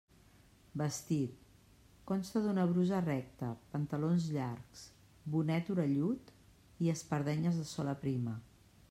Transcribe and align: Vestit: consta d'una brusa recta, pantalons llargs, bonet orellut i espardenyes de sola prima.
Vestit: 0.81 1.35
consta 2.11 2.41
d'una 2.45 2.63
brusa 2.71 3.01
recta, 3.03 3.51
pantalons 3.75 4.25
llargs, 4.37 4.83
bonet 5.37 5.71
orellut 5.75 6.35
i 6.87 6.93
espardenyes 6.97 7.61
de 7.63 7.69
sola 7.75 7.97
prima. 8.07 8.39